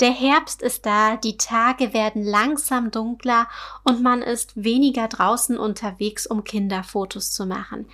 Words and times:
Der 0.00 0.12
Herbst 0.12 0.62
ist 0.62 0.86
da, 0.86 1.16
die 1.16 1.36
Tage 1.36 1.92
werden 1.92 2.22
langsam 2.22 2.92
dunkler 2.92 3.48
und 3.82 4.00
man 4.00 4.22
ist 4.22 4.52
weniger 4.62 5.08
draußen 5.08 5.58
unterwegs, 5.58 6.26
um 6.26 6.44
Kinderfotos 6.44 7.32
zu 7.32 7.46
machen. 7.46 7.86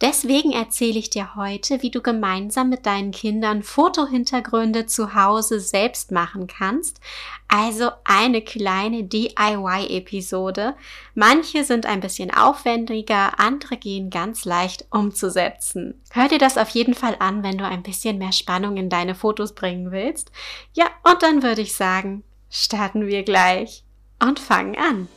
Deswegen 0.00 0.52
erzähle 0.52 0.98
ich 0.98 1.10
dir 1.10 1.34
heute, 1.34 1.82
wie 1.82 1.90
du 1.90 2.00
gemeinsam 2.00 2.68
mit 2.68 2.86
deinen 2.86 3.10
Kindern 3.10 3.64
Fotohintergründe 3.64 4.86
zu 4.86 5.14
Hause 5.14 5.58
selbst 5.58 6.12
machen 6.12 6.46
kannst. 6.46 7.00
Also 7.48 7.90
eine 8.04 8.42
kleine 8.42 9.02
DIY-Episode. 9.02 10.76
Manche 11.14 11.64
sind 11.64 11.84
ein 11.86 11.98
bisschen 11.98 12.32
aufwendiger, 12.32 13.40
andere 13.40 13.76
gehen 13.76 14.10
ganz 14.10 14.44
leicht 14.44 14.86
umzusetzen. 14.90 16.00
Hör 16.12 16.28
dir 16.28 16.38
das 16.38 16.58
auf 16.58 16.68
jeden 16.68 16.94
Fall 16.94 17.16
an, 17.18 17.42
wenn 17.42 17.58
du 17.58 17.64
ein 17.64 17.82
bisschen 17.82 18.18
mehr 18.18 18.32
Spannung 18.32 18.76
in 18.76 18.90
deine 18.90 19.16
Fotos 19.16 19.52
bringen 19.52 19.90
willst. 19.90 20.30
Ja, 20.74 20.86
und 21.02 21.22
dann 21.22 21.42
würde 21.42 21.62
ich 21.62 21.74
sagen, 21.74 22.22
starten 22.50 23.08
wir 23.08 23.24
gleich 23.24 23.82
und 24.22 24.38
fangen 24.38 24.76
an. 24.76 25.08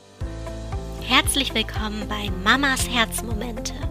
Herzlich 1.03 1.53
willkommen 1.53 2.07
bei 2.07 2.31
Mamas 2.43 2.89
Herzmomente. 2.89 3.90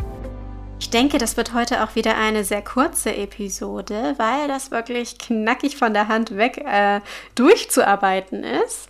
Ich 0.91 0.99
denke, 0.99 1.19
das 1.19 1.37
wird 1.37 1.53
heute 1.53 1.85
auch 1.85 1.95
wieder 1.95 2.17
eine 2.17 2.43
sehr 2.43 2.61
kurze 2.61 3.15
Episode, 3.15 4.13
weil 4.17 4.49
das 4.49 4.71
wirklich 4.71 5.17
knackig 5.17 5.77
von 5.77 5.93
der 5.93 6.09
Hand 6.09 6.35
weg 6.35 6.57
äh, 6.57 6.99
durchzuarbeiten 7.33 8.43
ist. 8.43 8.89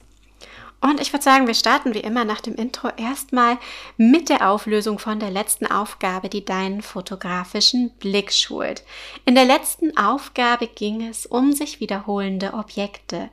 Und 0.80 1.00
ich 1.00 1.14
würde 1.14 1.24
sagen, 1.24 1.46
wir 1.46 1.54
starten 1.54 1.94
wie 1.94 2.00
immer 2.00 2.26
nach 2.26 2.42
dem 2.42 2.56
Intro 2.56 2.90
erstmal 2.98 3.60
mit 3.98 4.30
der 4.30 4.50
Auflösung 4.50 4.98
von 4.98 5.20
der 5.20 5.30
letzten 5.30 5.68
Aufgabe, 5.68 6.28
die 6.28 6.44
deinen 6.44 6.82
fotografischen 6.82 7.92
Blick 8.00 8.34
schult. 8.34 8.84
In 9.26 9.36
der 9.36 9.46
letzten 9.46 9.96
Aufgabe 9.96 10.66
ging 10.66 11.08
es 11.08 11.28
um 11.28 11.54
sich 11.54 11.82
wiederholende 11.82 12.56
Objekte. 12.56 13.30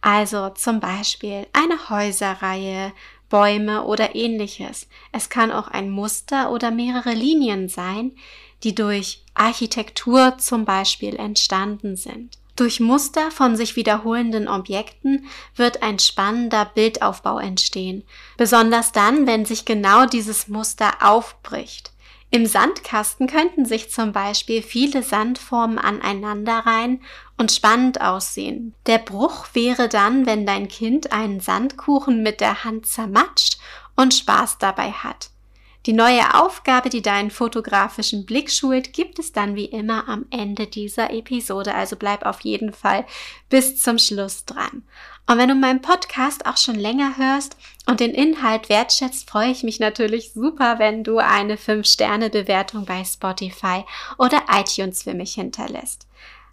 Also 0.00 0.48
zum 0.50 0.80
Beispiel 0.80 1.46
eine 1.52 1.88
Häuserreihe, 1.88 2.92
Bäume 3.28 3.84
oder 3.84 4.14
ähnliches. 4.14 4.88
Es 5.12 5.28
kann 5.28 5.52
auch 5.52 5.68
ein 5.68 5.90
Muster 5.90 6.50
oder 6.50 6.70
mehrere 6.70 7.12
Linien 7.12 7.68
sein, 7.68 8.12
die 8.64 8.74
durch 8.74 9.24
Architektur 9.34 10.38
zum 10.38 10.64
Beispiel 10.64 11.16
entstanden 11.16 11.96
sind. 11.96 12.38
Durch 12.56 12.80
Muster 12.80 13.30
von 13.30 13.56
sich 13.56 13.76
wiederholenden 13.76 14.48
Objekten 14.48 15.26
wird 15.54 15.82
ein 15.84 16.00
spannender 16.00 16.64
Bildaufbau 16.64 17.38
entstehen, 17.38 18.02
besonders 18.36 18.90
dann, 18.90 19.28
wenn 19.28 19.44
sich 19.44 19.64
genau 19.64 20.06
dieses 20.06 20.48
Muster 20.48 20.94
aufbricht. 21.00 21.92
Im 22.30 22.44
Sandkasten 22.44 23.26
könnten 23.26 23.64
sich 23.64 23.90
zum 23.90 24.12
Beispiel 24.12 24.62
viele 24.62 25.02
Sandformen 25.02 25.78
aneinanderreihen 25.78 27.02
und 27.38 27.52
spannend 27.52 28.02
aussehen. 28.02 28.74
Der 28.86 28.98
Bruch 28.98 29.46
wäre 29.54 29.88
dann, 29.88 30.26
wenn 30.26 30.44
dein 30.44 30.68
Kind 30.68 31.12
einen 31.12 31.40
Sandkuchen 31.40 32.22
mit 32.22 32.42
der 32.42 32.64
Hand 32.64 32.86
zermatscht 32.86 33.58
und 33.96 34.12
Spaß 34.12 34.58
dabei 34.58 34.90
hat. 34.92 35.30
Die 35.86 35.92
neue 35.92 36.34
Aufgabe, 36.34 36.90
die 36.90 37.02
deinen 37.02 37.30
fotografischen 37.30 38.26
Blick 38.26 38.50
schult, 38.50 38.92
gibt 38.92 39.18
es 39.18 39.32
dann 39.32 39.54
wie 39.54 39.64
immer 39.64 40.08
am 40.08 40.26
Ende 40.30 40.66
dieser 40.66 41.10
Episode, 41.12 41.74
also 41.74 41.96
bleib 41.96 42.26
auf 42.26 42.40
jeden 42.40 42.72
Fall 42.72 43.06
bis 43.48 43.80
zum 43.80 43.98
Schluss 43.98 44.44
dran. 44.44 44.82
Und 45.26 45.38
wenn 45.38 45.48
du 45.48 45.54
meinen 45.54 45.82
Podcast 45.82 46.46
auch 46.46 46.56
schon 46.56 46.74
länger 46.74 47.16
hörst 47.18 47.56
und 47.86 48.00
den 48.00 48.12
Inhalt 48.12 48.68
wertschätzt, 48.68 49.28
freue 49.28 49.50
ich 49.50 49.62
mich 49.62 49.78
natürlich 49.78 50.32
super, 50.32 50.78
wenn 50.78 51.04
du 51.04 51.18
eine 51.18 51.56
5-Sterne-Bewertung 51.56 52.86
bei 52.86 53.04
Spotify 53.04 53.84
oder 54.16 54.42
iTunes 54.50 55.02
für 55.02 55.14
mich 55.14 55.34
hinterlässt. 55.34 56.06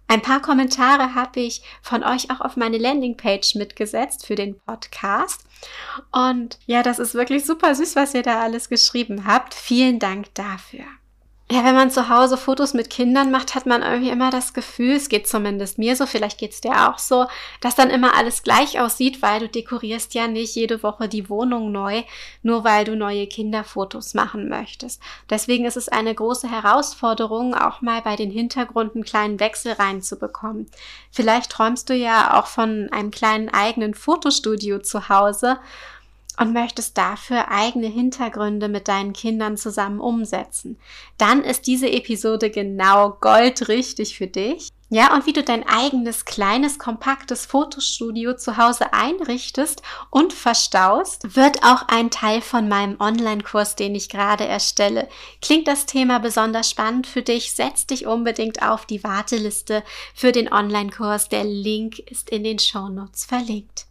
Ein 0.08 0.22
paar 0.22 0.40
Kommentare 0.40 1.14
habe 1.14 1.40
ich 1.40 1.62
von 1.82 2.04
euch 2.04 2.30
auch 2.30 2.40
auf 2.40 2.56
meine 2.56 2.78
Landingpage 2.78 3.56
mitgesetzt 3.56 4.26
für 4.26 4.36
den 4.36 4.58
Podcast. 4.60 5.44
Und 6.12 6.58
ja, 6.66 6.82
das 6.82 6.98
ist 6.98 7.14
wirklich 7.14 7.44
super 7.44 7.74
süß, 7.74 7.96
was 7.96 8.14
ihr 8.14 8.22
da 8.22 8.40
alles 8.40 8.68
geschrieben 8.68 9.26
habt. 9.26 9.54
Vielen 9.54 9.98
Dank 9.98 10.32
dafür. 10.34 10.84
Ja, 11.48 11.64
wenn 11.64 11.76
man 11.76 11.92
zu 11.92 12.08
Hause 12.08 12.36
Fotos 12.36 12.74
mit 12.74 12.90
Kindern 12.90 13.30
macht, 13.30 13.54
hat 13.54 13.66
man 13.66 13.82
irgendwie 13.82 14.10
immer 14.10 14.32
das 14.32 14.52
Gefühl, 14.52 14.96
es 14.96 15.08
geht 15.08 15.28
zumindest 15.28 15.78
mir 15.78 15.94
so, 15.94 16.04
vielleicht 16.04 16.38
geht's 16.38 16.60
dir 16.60 16.90
auch 16.90 16.98
so, 16.98 17.26
dass 17.60 17.76
dann 17.76 17.90
immer 17.90 18.16
alles 18.16 18.42
gleich 18.42 18.80
aussieht, 18.80 19.22
weil 19.22 19.38
du 19.38 19.48
dekorierst 19.48 20.12
ja 20.14 20.26
nicht 20.26 20.56
jede 20.56 20.82
Woche 20.82 21.08
die 21.08 21.30
Wohnung 21.30 21.70
neu, 21.70 22.02
nur 22.42 22.64
weil 22.64 22.84
du 22.84 22.96
neue 22.96 23.28
Kinderfotos 23.28 24.14
machen 24.14 24.48
möchtest. 24.48 25.00
Deswegen 25.30 25.66
ist 25.66 25.76
es 25.76 25.88
eine 25.88 26.12
große 26.12 26.50
Herausforderung, 26.50 27.54
auch 27.54 27.80
mal 27.80 28.02
bei 28.02 28.16
den 28.16 28.32
Hintergründen 28.32 29.04
kleinen 29.04 29.38
Wechsel 29.38 29.74
reinzubekommen. 29.74 30.66
Vielleicht 31.12 31.52
träumst 31.52 31.88
du 31.88 31.94
ja 31.94 32.40
auch 32.40 32.48
von 32.48 32.88
einem 32.90 33.12
kleinen 33.12 33.50
eigenen 33.50 33.94
Fotostudio 33.94 34.80
zu 34.80 35.08
Hause 35.08 35.60
und 36.38 36.52
möchtest 36.52 36.96
dafür 36.98 37.50
eigene 37.50 37.86
Hintergründe 37.86 38.68
mit 38.68 38.88
deinen 38.88 39.12
Kindern 39.12 39.56
zusammen 39.56 40.00
umsetzen, 40.00 40.78
dann 41.18 41.42
ist 41.42 41.66
diese 41.66 41.90
Episode 41.90 42.50
genau 42.50 43.16
goldrichtig 43.20 44.16
für 44.16 44.26
dich. 44.26 44.70
Ja, 44.88 45.12
und 45.14 45.26
wie 45.26 45.32
du 45.32 45.42
dein 45.42 45.66
eigenes 45.68 46.24
kleines, 46.24 46.78
kompaktes 46.78 47.44
Fotostudio 47.44 48.36
zu 48.36 48.56
Hause 48.56 48.92
einrichtest 48.92 49.82
und 50.10 50.32
verstaust, 50.32 51.34
wird 51.34 51.64
auch 51.64 51.88
ein 51.88 52.10
Teil 52.10 52.40
von 52.40 52.68
meinem 52.68 53.00
Online-Kurs, 53.00 53.74
den 53.74 53.96
ich 53.96 54.08
gerade 54.08 54.46
erstelle. 54.46 55.08
Klingt 55.42 55.66
das 55.66 55.86
Thema 55.86 56.20
besonders 56.20 56.70
spannend 56.70 57.08
für 57.08 57.22
dich? 57.22 57.52
Setz 57.52 57.88
dich 57.88 58.06
unbedingt 58.06 58.62
auf 58.62 58.86
die 58.86 59.02
Warteliste 59.02 59.82
für 60.14 60.30
den 60.30 60.52
Online-Kurs. 60.52 61.30
Der 61.30 61.42
Link 61.42 61.98
ist 61.98 62.30
in 62.30 62.44
den 62.44 62.60
Show 62.60 62.88
Notes 62.88 63.24
verlinkt. 63.24 63.86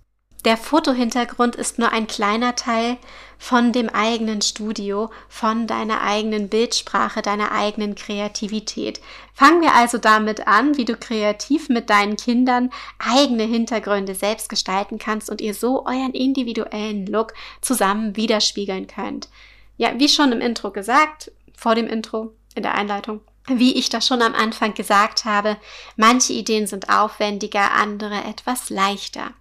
Der 0.45 0.57
Fotohintergrund 0.57 1.55
ist 1.55 1.79
nur 1.79 1.91
ein 1.91 2.05
kleiner 2.05 2.55
Teil 2.55 2.97
von 3.39 3.71
dem 3.71 3.89
eigenen 3.89 4.43
Studio, 4.43 5.09
von 5.27 5.65
deiner 5.65 6.01
eigenen 6.01 6.49
Bildsprache, 6.49 7.23
deiner 7.23 7.51
eigenen 7.51 7.95
Kreativität. 7.95 9.01
Fangen 9.33 9.61
wir 9.61 9.73
also 9.73 9.97
damit 9.97 10.47
an, 10.47 10.77
wie 10.77 10.85
du 10.85 10.95
kreativ 10.95 11.67
mit 11.69 11.89
deinen 11.89 12.15
Kindern 12.15 12.69
eigene 12.99 13.43
Hintergründe 13.43 14.13
selbst 14.13 14.47
gestalten 14.47 14.99
kannst 14.99 15.31
und 15.31 15.41
ihr 15.41 15.55
so 15.55 15.87
euren 15.87 16.13
individuellen 16.13 17.07
Look 17.07 17.33
zusammen 17.61 18.15
widerspiegeln 18.15 18.85
könnt. 18.85 19.29
Ja, 19.77 19.99
wie 19.99 20.07
schon 20.07 20.31
im 20.31 20.41
Intro 20.41 20.69
gesagt, 20.69 21.31
vor 21.57 21.73
dem 21.73 21.87
Intro, 21.87 22.33
in 22.53 22.61
der 22.61 22.75
Einleitung, 22.75 23.21
wie 23.47 23.73
ich 23.73 23.89
das 23.89 24.05
schon 24.05 24.21
am 24.21 24.35
Anfang 24.35 24.75
gesagt 24.75 25.25
habe, 25.25 25.57
manche 25.97 26.33
Ideen 26.33 26.67
sind 26.67 26.89
aufwendiger, 26.89 27.73
andere 27.73 28.23
etwas 28.23 28.69
leichter. 28.69 29.33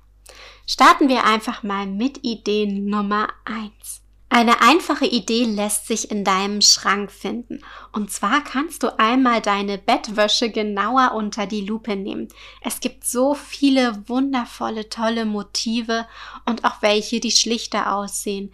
Starten 0.67 1.11
wir 1.11 1.25
einfach 1.25 1.63
mal 1.63 1.87
mit 1.87 2.25
Idee 2.25 2.67
Nummer 2.67 3.29
eins. 3.45 4.01
Eine 4.31 4.63
einfache 4.63 5.05
Idee 5.05 5.45
lässt 5.45 5.87
sich 5.87 6.11
in 6.11 6.25
deinem 6.25 6.63
Schrank 6.63 7.13
finden. 7.13 7.61
Und 7.93 8.11
zwar 8.11 8.43
kannst 8.43 8.83
du 8.83 8.99
einmal 8.99 9.43
deine 9.43 9.77
Bettwäsche 9.77 10.51
genauer 10.51 11.13
unter 11.15 11.47
die 11.47 11.61
Lupe 11.61 11.95
nehmen. 11.97 12.29
Es 12.63 12.81
gibt 12.81 13.05
so 13.05 13.35
viele 13.35 14.09
wundervolle, 14.09 14.89
tolle 14.89 15.27
Motive 15.27 16.09
und 16.47 16.65
auch 16.65 16.81
welche, 16.81 17.21
die 17.21 17.31
schlichter 17.31 17.95
aussehen. 17.95 18.53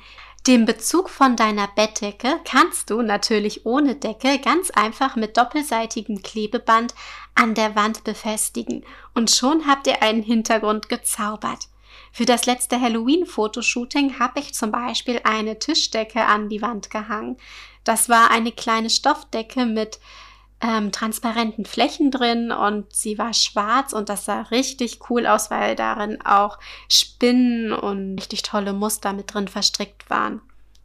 Den 0.48 0.66
Bezug 0.66 1.10
von 1.10 1.36
deiner 1.36 1.68
Bettdecke 1.68 2.40
kannst 2.44 2.90
du 2.90 3.02
natürlich 3.02 3.64
ohne 3.66 3.94
Decke 3.94 4.38
ganz 4.40 4.70
einfach 4.70 5.14
mit 5.14 5.36
doppelseitigem 5.36 6.22
Klebeband 6.22 6.92
an 7.34 7.54
der 7.54 7.76
Wand 7.76 8.04
befestigen 8.04 8.84
und 9.14 9.30
schon 9.30 9.66
habt 9.66 9.86
ihr 9.86 10.02
einen 10.02 10.22
Hintergrund 10.22 10.88
gezaubert. 10.88 11.68
Für 12.12 12.24
das 12.24 12.46
letzte 12.46 12.80
Halloween-Fotoshooting 12.80 14.18
habe 14.18 14.40
ich 14.40 14.54
zum 14.54 14.72
Beispiel 14.72 15.20
eine 15.24 15.58
Tischdecke 15.58 16.24
an 16.24 16.48
die 16.48 16.62
Wand 16.62 16.90
gehangen. 16.90 17.36
Das 17.84 18.08
war 18.08 18.30
eine 18.30 18.52
kleine 18.52 18.90
Stoffdecke 18.90 19.64
mit 19.64 20.00
ähm, 20.60 20.92
transparenten 20.92 21.64
Flächen 21.64 22.10
drin 22.10 22.52
und 22.52 22.92
sie 22.94 23.16
war 23.18 23.32
schwarz 23.32 23.92
und 23.92 24.08
das 24.08 24.26
sah 24.26 24.42
richtig 24.42 24.98
cool 25.08 25.26
aus, 25.26 25.50
weil 25.50 25.74
darin 25.74 26.20
auch 26.22 26.58
Spinnen 26.88 27.72
und 27.72 28.18
richtig 28.18 28.42
tolle 28.42 28.72
Muster 28.72 29.12
mit 29.12 29.32
drin 29.32 29.48
verstrickt 29.48 30.10
waren. 30.10 30.42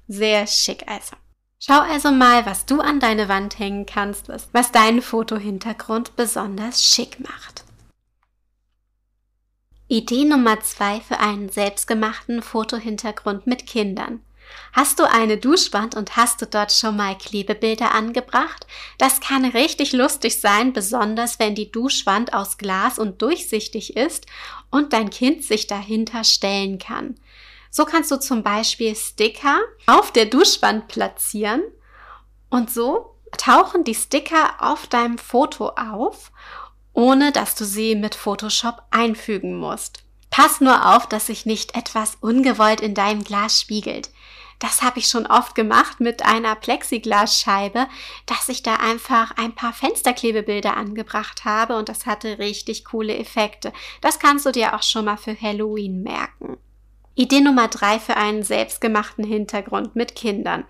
Sehr 0.08 0.48
schick 0.48 0.88
also. 0.88 1.16
Schau 1.60 1.80
also 1.80 2.12
mal, 2.12 2.46
was 2.46 2.66
du 2.66 2.80
an 2.80 3.00
deine 3.00 3.28
Wand 3.28 3.60
hängen 3.60 3.86
kannst, 3.86 4.30
was 4.30 4.72
deinen 4.72 5.02
Fotohintergrund 5.02 6.16
besonders 6.16 6.84
schick 6.84 7.20
macht. 7.20 7.65
Idee 9.88 10.26
Nummer 10.26 10.60
zwei 10.62 11.00
für 11.00 11.20
einen 11.20 11.50
selbstgemachten 11.50 12.42
Fotohintergrund 12.42 13.46
mit 13.46 13.68
Kindern. 13.68 14.22
Hast 14.74 15.00
du 15.00 15.04
eine 15.04 15.38
Duschwand 15.38 15.96
und 15.96 16.18
hast 16.18 16.42
du 16.42 16.48
dort 16.48 16.72
schon 16.72 16.98
mal 16.98 17.16
Klebebilder 17.16 17.94
angebracht? 17.94 18.66
Das 18.98 19.20
kann 19.20 19.46
richtig 19.46 19.94
lustig 19.94 20.42
sein, 20.42 20.74
besonders 20.74 21.38
wenn 21.38 21.54
die 21.54 21.72
Duschwand 21.72 22.34
aus 22.34 22.58
Glas 22.58 22.98
und 22.98 23.22
durchsichtig 23.22 23.96
ist 23.96 24.26
und 24.72 24.92
dein 24.92 25.12
Kind 25.12 25.44
sich 25.44 25.68
dahinter 25.68 26.24
stellen 26.24 26.80
kann. 26.80 27.16
So 27.70 27.86
kannst 27.86 28.10
du 28.10 28.20
zum 28.20 28.42
Beispiel 28.42 28.96
Sticker 28.96 29.60
auf 29.86 30.12
der 30.12 30.26
Duschwand 30.26 30.88
platzieren 30.88 31.62
und 32.50 32.72
so 32.72 33.16
tauchen 33.38 33.84
die 33.84 33.96
Sticker 33.96 34.56
auf 34.60 34.88
deinem 34.88 35.18
Foto 35.18 35.70
auf, 35.70 36.32
ohne 36.96 37.32
dass 37.32 37.56
du 37.56 37.66
sie 37.66 37.96
mit 37.96 38.16
Photoshop 38.16 38.82
einfügen 38.90 39.56
musst. 39.56 40.04
Pass 40.32 40.60
nur 40.62 40.96
auf, 40.96 41.08
dass 41.08 41.28
sich 41.28 41.46
nicht 41.46 41.76
etwas 41.78 42.18
ungewollt 42.20 42.82
in 42.82 42.94
deinem 42.94 43.24
Glas 43.24 43.62
spiegelt. 43.62 44.10
Das 44.60 44.82
habe 44.82 45.00
ich 45.00 45.08
schon 45.08 45.28
oft 45.28 45.54
gemacht 45.54 46.00
mit 46.00 46.26
einer 46.26 46.56
Plexiglasscheibe, 46.56 47.88
dass 48.26 48.48
ich 48.48 48.64
da 48.64 48.78
einfach 48.78 49.36
ein 49.38 49.54
paar 49.54 49.74
Fensterklebebilder 49.74 50.78
angebracht 50.78 51.44
habe 51.44 51.76
und 51.76 51.90
das 51.90 52.06
hatte 52.06 52.40
richtig 52.40 52.86
coole 52.86 53.18
Effekte. 53.18 53.74
Das 54.00 54.18
kannst 54.18 54.46
du 54.46 54.52
dir 54.52 54.74
auch 54.74 54.84
schon 54.84 55.06
mal 55.06 55.18
für 55.18 55.40
Halloween 55.40 56.02
merken. 56.02 56.58
Idee 57.16 57.42
Nummer 57.42 57.68
drei 57.68 58.00
für 58.00 58.16
einen 58.16 58.44
selbstgemachten 58.44 59.26
Hintergrund 59.26 59.96
mit 59.96 60.16
Kindern. 60.16 60.66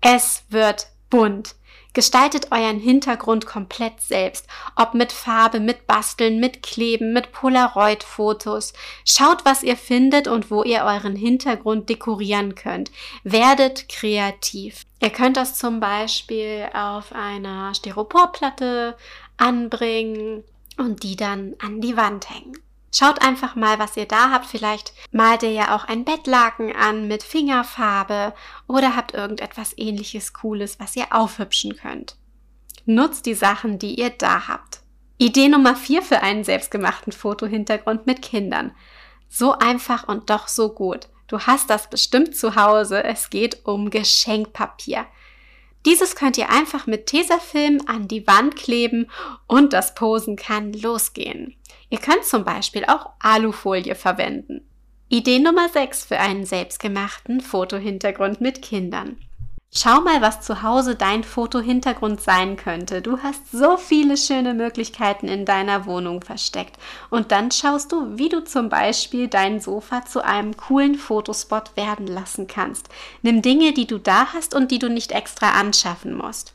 Es 0.00 0.44
wird 0.48 0.88
bunt. 1.10 1.56
Gestaltet 1.94 2.50
euren 2.50 2.80
Hintergrund 2.80 3.46
komplett 3.46 4.00
selbst, 4.00 4.48
ob 4.74 4.94
mit 4.94 5.12
Farbe, 5.12 5.60
mit 5.60 5.86
Basteln, 5.86 6.40
mit 6.40 6.62
Kleben, 6.62 7.12
mit 7.12 7.30
Polaroid-Fotos. 7.30 8.72
Schaut, 9.04 9.44
was 9.44 9.62
ihr 9.62 9.76
findet 9.76 10.26
und 10.26 10.50
wo 10.50 10.64
ihr 10.64 10.82
euren 10.82 11.14
Hintergrund 11.14 11.88
dekorieren 11.88 12.56
könnt. 12.56 12.90
Werdet 13.22 13.88
kreativ. 13.88 14.82
Ihr 15.00 15.10
könnt 15.10 15.36
das 15.36 15.56
zum 15.56 15.78
Beispiel 15.78 16.68
auf 16.74 17.12
einer 17.12 17.72
Styroporplatte 17.74 18.96
anbringen 19.36 20.42
und 20.76 21.04
die 21.04 21.14
dann 21.14 21.54
an 21.60 21.80
die 21.80 21.96
Wand 21.96 22.28
hängen. 22.28 22.58
Schaut 22.96 23.20
einfach 23.22 23.56
mal, 23.56 23.80
was 23.80 23.96
ihr 23.96 24.06
da 24.06 24.30
habt. 24.30 24.46
Vielleicht 24.46 24.92
malt 25.10 25.42
ihr 25.42 25.50
ja 25.50 25.74
auch 25.74 25.84
ein 25.84 26.04
Bettlaken 26.04 26.76
an 26.76 27.08
mit 27.08 27.24
Fingerfarbe 27.24 28.32
oder 28.68 28.94
habt 28.94 29.14
irgendetwas 29.14 29.76
ähnliches 29.76 30.32
Cooles, 30.32 30.78
was 30.78 30.94
ihr 30.94 31.06
aufhübschen 31.10 31.74
könnt. 31.74 32.14
Nutzt 32.86 33.26
die 33.26 33.34
Sachen, 33.34 33.80
die 33.80 33.98
ihr 33.98 34.10
da 34.10 34.46
habt. 34.46 34.82
Idee 35.18 35.48
Nummer 35.48 35.74
vier 35.74 36.02
für 36.02 36.20
einen 36.22 36.44
selbstgemachten 36.44 37.12
Fotohintergrund 37.12 38.06
mit 38.06 38.22
Kindern. 38.22 38.70
So 39.28 39.58
einfach 39.58 40.06
und 40.06 40.30
doch 40.30 40.46
so 40.46 40.68
gut. 40.68 41.08
Du 41.26 41.40
hast 41.40 41.70
das 41.70 41.90
bestimmt 41.90 42.36
zu 42.36 42.54
Hause. 42.54 43.02
Es 43.02 43.28
geht 43.28 43.66
um 43.66 43.90
Geschenkpapier. 43.90 45.04
Dieses 45.86 46.16
könnt 46.16 46.38
ihr 46.38 46.50
einfach 46.50 46.86
mit 46.86 47.06
Tesafilm 47.06 47.82
an 47.86 48.08
die 48.08 48.26
Wand 48.26 48.56
kleben 48.56 49.10
und 49.46 49.72
das 49.72 49.94
Posen 49.94 50.36
kann 50.36 50.72
losgehen. 50.72 51.54
Ihr 51.90 51.98
könnt 51.98 52.24
zum 52.24 52.44
Beispiel 52.44 52.84
auch 52.86 53.10
Alufolie 53.20 53.94
verwenden. 53.94 54.66
Idee 55.08 55.38
Nummer 55.38 55.68
6 55.68 56.06
für 56.06 56.18
einen 56.18 56.46
selbstgemachten 56.46 57.40
Fotohintergrund 57.40 58.40
mit 58.40 58.62
Kindern. 58.62 59.18
Schau 59.76 60.00
mal, 60.02 60.22
was 60.22 60.40
zu 60.40 60.62
Hause 60.62 60.94
dein 60.94 61.24
Fotohintergrund 61.24 62.20
sein 62.20 62.56
könnte. 62.56 63.02
Du 63.02 63.18
hast 63.24 63.50
so 63.50 63.76
viele 63.76 64.16
schöne 64.16 64.54
Möglichkeiten 64.54 65.26
in 65.26 65.44
deiner 65.44 65.84
Wohnung 65.86 66.22
versteckt. 66.22 66.76
Und 67.10 67.32
dann 67.32 67.50
schaust 67.50 67.90
du, 67.90 68.16
wie 68.16 68.28
du 68.28 68.44
zum 68.44 68.68
Beispiel 68.68 69.26
dein 69.26 69.60
Sofa 69.60 70.06
zu 70.06 70.24
einem 70.24 70.56
coolen 70.56 70.94
Fotospot 70.94 71.76
werden 71.76 72.06
lassen 72.06 72.46
kannst. 72.46 72.88
Nimm 73.22 73.42
Dinge, 73.42 73.72
die 73.72 73.88
du 73.88 73.98
da 73.98 74.32
hast 74.32 74.54
und 74.54 74.70
die 74.70 74.78
du 74.78 74.88
nicht 74.88 75.10
extra 75.10 75.58
anschaffen 75.58 76.14
musst. 76.14 76.54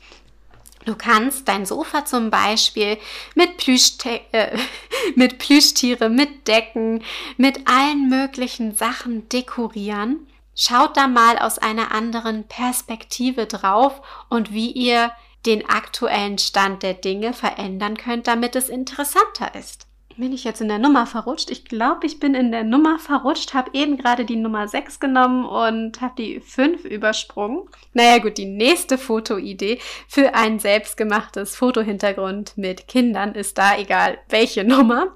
Du 0.86 0.95
kannst 0.95 1.45
dein 1.50 1.66
Sofa 1.66 2.06
zum 2.06 2.30
Beispiel 2.30 2.98
mit, 3.36 3.57
Plüschte 3.57 4.21
äh, 4.31 4.57
mit 5.16 5.39
Plüschtiere, 5.39 6.10
mit 6.10 6.48
Decken, 6.48 7.04
mit 7.36 7.68
allen 7.68 8.07
möglichen 8.07 8.74
Sachen 8.74 9.27
dekorieren. 9.27 10.25
Schaut 10.60 10.98
da 10.98 11.08
mal 11.08 11.38
aus 11.38 11.58
einer 11.58 11.94
anderen 11.94 12.48
Perspektive 12.48 13.46
drauf 13.46 14.02
und 14.30 14.54
wie 14.54 14.72
ihr 14.72 15.12
den 15.46 15.70
aktuellen 15.70 16.38
Stand 16.38 16.84
der 16.84 16.96
Dinge 16.96 17.34
verändern 17.34 17.96
könnt, 17.96 18.28
damit 18.28 18.56
es 18.56 18.68
interessanter 18.68 19.56
ist 19.56 19.90
bin 20.20 20.34
ich 20.34 20.44
jetzt 20.44 20.62
in 20.62 20.68
der 20.68 20.80
Nummer 20.80 21.08
verrutscht? 21.08 21.50
Ich 21.50 21.66
glaube, 21.66 22.06
ich 22.06 22.20
bin 22.20 22.36
in 22.36 22.52
der 22.52 22.64
Nummer 22.64 23.00
verrutscht, 23.00 23.54
habe 23.54 23.72
eben 23.74 23.98
gerade 23.98 24.26
die 24.26 24.36
Nummer 24.36 24.68
6 24.68 25.00
genommen 25.00 25.46
und 25.46 26.02
habe 26.02 26.14
die 26.18 26.42
5 26.42 26.84
übersprungen. 26.84 27.68
Naja 27.94 28.20
gut, 28.20 28.38
die 28.38 28.46
nächste 28.46 28.98
Fotoidee 28.98 29.80
für 30.08 30.36
ein 30.36 30.60
selbstgemachtes 30.60 31.56
Fotohintergrund 31.56 32.58
mit 32.58 32.88
Kindern 32.88 33.34
ist 33.34 33.58
da 33.58 33.78
egal 33.78 34.20
welche 34.28 34.64
Nummer. 34.64 35.16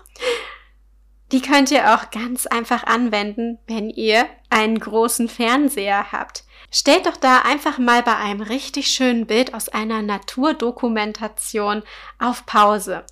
Die 1.31 1.41
könnt 1.41 1.71
ihr 1.71 1.93
auch 1.93 2.11
ganz 2.11 2.45
einfach 2.45 2.83
anwenden, 2.83 3.59
wenn 3.67 3.89
ihr 3.89 4.25
einen 4.53 4.79
großen 4.79 5.27
Fernseher 5.27 6.11
habt. 6.11 6.43
Stellt 6.71 7.05
doch 7.05 7.17
da 7.17 7.39
einfach 7.39 7.77
mal 7.77 8.01
bei 8.03 8.15
einem 8.15 8.41
richtig 8.41 8.87
schönen 8.87 9.27
Bild 9.27 9.53
aus 9.53 9.69
einer 9.69 10.01
Naturdokumentation 10.01 11.83
auf 12.19 12.45
Pause 12.45 13.05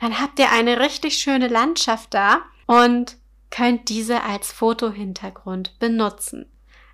dann 0.00 0.20
habt 0.20 0.38
ihr 0.38 0.50
eine 0.52 0.80
richtig 0.80 1.18
schöne 1.18 1.48
Landschaft 1.48 2.12
da 2.14 2.42
und 2.66 3.16
könnt 3.50 3.88
diese 3.88 4.22
als 4.22 4.52
Fotohintergrund 4.52 5.78
benutzen. 5.78 6.50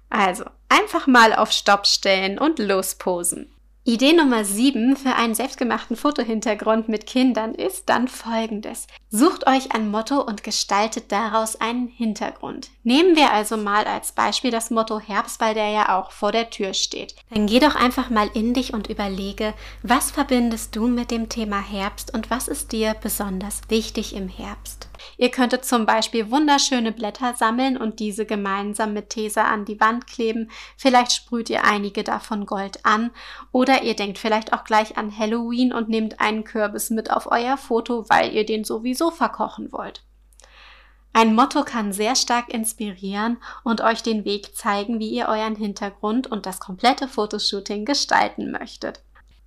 Also 0.08 0.44
einfach 0.68 1.06
mal 1.06 1.34
auf 1.34 1.50
Stopp 1.52 1.86
stellen 1.86 2.38
und 2.38 2.58
losposen. 2.58 3.50
Idee 3.84 4.12
Nummer 4.12 4.44
7 4.44 4.96
für 4.96 5.16
einen 5.16 5.34
selbstgemachten 5.34 5.96
Fotohintergrund 5.96 6.88
mit 6.88 7.06
Kindern 7.06 7.54
ist 7.54 7.88
dann 7.88 8.06
folgendes. 8.06 8.86
Sucht 9.14 9.46
euch 9.46 9.74
ein 9.74 9.90
Motto 9.90 10.22
und 10.22 10.42
gestaltet 10.42 11.12
daraus 11.12 11.60
einen 11.60 11.86
Hintergrund. 11.86 12.70
Nehmen 12.82 13.14
wir 13.14 13.30
also 13.30 13.58
mal 13.58 13.84
als 13.84 14.12
Beispiel 14.12 14.50
das 14.50 14.70
Motto 14.70 14.98
Herbst, 15.00 15.38
weil 15.38 15.52
der 15.52 15.68
ja 15.68 15.98
auch 15.98 16.12
vor 16.12 16.32
der 16.32 16.48
Tür 16.48 16.72
steht. 16.72 17.14
Dann 17.28 17.46
geh 17.46 17.60
doch 17.60 17.74
einfach 17.74 18.08
mal 18.08 18.30
in 18.32 18.54
dich 18.54 18.72
und 18.72 18.88
überlege, 18.88 19.52
was 19.82 20.10
verbindest 20.10 20.74
du 20.74 20.88
mit 20.88 21.10
dem 21.10 21.28
Thema 21.28 21.60
Herbst 21.60 22.14
und 22.14 22.30
was 22.30 22.48
ist 22.48 22.72
dir 22.72 22.94
besonders 23.02 23.60
wichtig 23.68 24.16
im 24.16 24.28
Herbst? 24.28 24.88
Ihr 25.16 25.30
könntet 25.30 25.64
zum 25.64 25.84
Beispiel 25.84 26.30
wunderschöne 26.30 26.92
Blätter 26.92 27.34
sammeln 27.34 27.76
und 27.76 28.00
diese 28.00 28.24
gemeinsam 28.24 28.92
mit 28.92 29.10
Tesa 29.10 29.42
an 29.42 29.64
die 29.64 29.80
Wand 29.80 30.06
kleben. 30.06 30.50
Vielleicht 30.76 31.12
sprüht 31.12 31.50
ihr 31.50 31.64
einige 31.64 32.04
davon 32.04 32.46
Gold 32.46 32.84
an 32.84 33.10
oder 33.50 33.82
ihr 33.82 33.94
denkt 33.94 34.18
vielleicht 34.18 34.52
auch 34.52 34.64
gleich 34.64 34.96
an 34.96 35.16
Halloween 35.16 35.72
und 35.72 35.88
nehmt 35.88 36.20
einen 36.20 36.44
Kürbis 36.44 36.90
mit 36.90 37.10
auf 37.10 37.30
euer 37.30 37.56
Foto, 37.56 38.04
weil 38.08 38.32
ihr 38.32 38.46
den 38.46 38.64
sowieso 38.64 39.01
verkochen 39.10 39.72
wollt. 39.72 40.04
Ein 41.14 41.34
Motto 41.34 41.62
kann 41.62 41.92
sehr 41.92 42.16
stark 42.16 42.52
inspirieren 42.52 43.36
und 43.64 43.82
euch 43.82 44.02
den 44.02 44.24
Weg 44.24 44.56
zeigen, 44.56 44.98
wie 44.98 45.10
ihr 45.10 45.28
euren 45.28 45.56
Hintergrund 45.56 46.26
und 46.26 46.46
das 46.46 46.58
komplette 46.58 47.06
Fotoshooting 47.06 47.84
gestalten 47.84 48.50
möchtet. 48.50 49.02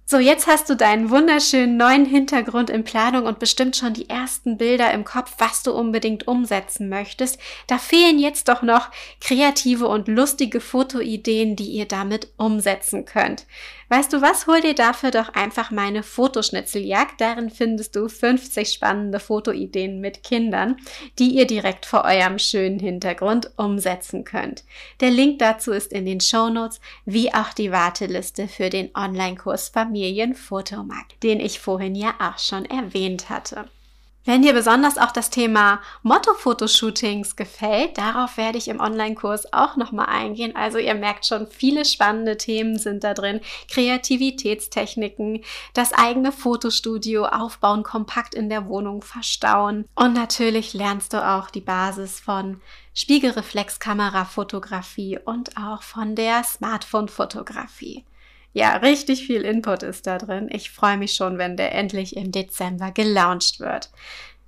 So, 0.08 0.20
jetzt 0.20 0.46
hast 0.46 0.70
du 0.70 0.76
deinen 0.76 1.10
wunderschönen 1.10 1.78
neuen 1.78 2.06
Hintergrund 2.06 2.70
in 2.70 2.84
Planung 2.84 3.26
und 3.26 3.40
bestimmt 3.40 3.76
schon 3.76 3.96
die 3.96 4.08
ersten 4.08 4.56
Bilder 4.56 4.94
im 4.94 5.04
Kopf, 5.04 5.34
was 5.40 5.64
du 5.64 5.72
unbedingt 5.72 6.28
umsetzen 6.28 6.90
möchtest. 6.90 7.40
Da 7.66 7.80
fehlen 7.80 8.20
jetzt 8.20 8.48
doch 8.48 8.62
noch 8.62 8.92
kreative 9.20 9.88
und 9.88 10.08
lustige 10.08 10.62
Fotoideen, 10.62 11.56
die 11.56 11.72
ihr 11.72 11.88
damit 11.88 12.28
umsetzen 12.38 13.06
könnt. 13.06 13.48
Weißt 13.88 14.12
du 14.12 14.22
was? 14.22 14.48
Hol 14.48 14.62
dir 14.62 14.74
dafür 14.74 15.12
doch 15.12 15.30
einfach 15.36 15.70
meine 15.70 16.02
Fotoschnitzeljagd. 16.02 17.22
Darin 17.22 17.52
findest 17.52 17.96
du 17.96 18.08
50 18.08 18.70
spannende 18.70 19.20
Fotoideen 19.20 20.02
mit 20.02 20.24
Kindern, 20.24 20.78
die 21.20 21.30
ihr 21.30 21.46
direkt 21.46 21.86
vor 21.86 22.04
eurem 22.04 22.40
schönen 22.40 22.80
Hintergrund 22.80 23.52
umsetzen 23.58 24.24
könnt. 24.24 24.64
Der 25.02 25.12
Link 25.12 25.40
dazu 25.40 25.72
ist 25.72 25.94
in 25.94 26.06
den 26.06 26.20
Show 26.20 26.50
Notes, 26.50 26.80
wie 27.06 27.34
auch 27.34 27.54
die 27.54 27.72
Warteliste 27.72 28.48
für 28.48 28.72
den 28.72 28.90
Online-Kurs 28.96 29.70
Familienfotomarkt, 29.70 31.22
den 31.22 31.40
ich 31.40 31.60
vorhin 31.60 31.94
ja 31.94 32.16
auch 32.20 32.40
schon 32.40 32.66
erwähnt 32.66 33.30
hatte. 33.30 33.66
Wenn 34.28 34.42
dir 34.42 34.54
besonders 34.54 34.98
auch 34.98 35.12
das 35.12 35.30
Thema 35.30 35.82
Motto-Fotoshootings 36.02 37.36
gefällt, 37.36 38.00
darauf 38.00 38.38
werde 38.38 38.58
ich 38.58 38.70
im 38.70 38.80
Online-Kurs 38.80 39.54
auch 39.54 39.78
nochmal 39.78 40.08
eingehen. 40.08 40.56
Also 40.56 40.80
ihr 40.80 40.96
merkt 40.96 41.28
schon, 41.28 41.46
viele 41.46 41.86
spannende 41.86 42.36
Themen 42.36 42.80
sind 42.80 43.04
da 43.04 43.14
drin. 43.14 43.40
Kreativitätstechniken, 43.70 45.44
das 45.76 45.94
eigene 45.94 46.32
Fotostudio 46.32 47.26
aufbauen, 47.26 47.84
kompakt 47.84 48.34
in 48.34 48.50
der 48.50 48.68
Wohnung 48.68 49.04
verstauen. 49.04 49.86
Und 49.94 50.14
natürlich 50.14 50.74
lernst 50.74 51.14
du 51.14 51.24
auch 51.24 51.52
die 51.52 51.62
Basis 51.62 52.20
von 52.20 52.60
Spiegelreflexkamera-Fotografie 52.96 55.20
und 55.24 55.56
auch 55.56 55.84
von 55.84 56.16
der 56.16 56.44
Smartphone-Fotografie. 56.44 58.06
Ja, 58.56 58.78
richtig 58.78 59.28
viel 59.28 59.42
Input 59.42 59.84
ist 59.84 60.08
da 60.08 60.18
drin. 60.18 60.48
Ich 60.50 60.72
freue 60.72 60.96
mich 60.96 61.14
schon, 61.14 61.38
wenn 61.38 61.58
der 61.58 61.76
endlich 61.76 62.16
im 62.16 62.32
Dezember 62.32 62.92
gelauncht 62.92 63.60
wird. 63.60 63.90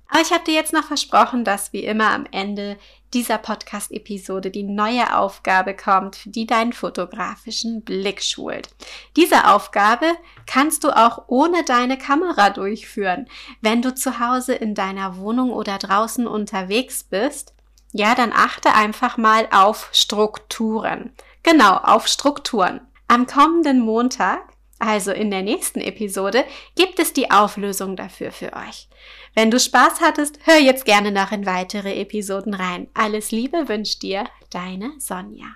Aber 0.08 0.22
ich 0.22 0.32
habe 0.32 0.44
dir 0.44 0.54
jetzt 0.54 0.72
noch 0.72 0.84
versprochen, 0.84 1.44
dass 1.44 1.74
wie 1.74 1.84
immer 1.84 2.10
am 2.12 2.24
Ende 2.32 2.78
dieser 3.12 3.36
Podcast-Episode 3.36 4.50
die 4.50 4.62
neue 4.62 5.14
Aufgabe 5.14 5.76
kommt, 5.76 6.20
die 6.24 6.46
deinen 6.46 6.72
fotografischen 6.72 7.82
Blick 7.82 8.22
schult. 8.22 8.70
Diese 9.14 9.46
Aufgabe 9.48 10.06
kannst 10.46 10.84
du 10.84 10.88
auch 10.88 11.24
ohne 11.26 11.62
deine 11.64 11.98
Kamera 11.98 12.48
durchführen. 12.48 13.28
Wenn 13.60 13.82
du 13.82 13.94
zu 13.94 14.20
Hause 14.20 14.54
in 14.54 14.74
deiner 14.74 15.18
Wohnung 15.18 15.50
oder 15.50 15.76
draußen 15.76 16.26
unterwegs 16.26 17.04
bist, 17.04 17.52
ja, 17.92 18.14
dann 18.14 18.32
achte 18.32 18.72
einfach 18.72 19.18
mal 19.18 19.46
auf 19.50 19.90
Strukturen. 19.92 21.12
Genau, 21.42 21.76
auf 21.76 22.08
Strukturen. 22.08 22.80
Am 23.08 23.26
kommenden 23.26 23.80
Montag 23.80 24.52
also 24.78 25.10
in 25.10 25.30
der 25.30 25.42
nächsten 25.42 25.80
Episode, 25.80 26.44
gibt 26.76 26.98
es 26.98 27.12
die 27.12 27.30
Auflösung 27.30 27.96
dafür 27.96 28.30
für 28.30 28.52
euch. 28.52 28.88
Wenn 29.34 29.50
du 29.50 29.58
Spaß 29.58 30.00
hattest, 30.00 30.38
hör 30.44 30.58
jetzt 30.58 30.84
gerne 30.84 31.12
noch 31.12 31.32
in 31.32 31.46
weitere 31.46 32.00
Episoden 32.00 32.54
rein. 32.54 32.88
Alles 32.94 33.30
Liebe 33.30 33.68
wünscht 33.68 34.02
dir 34.02 34.24
deine 34.50 34.92
Sonja. 34.98 35.46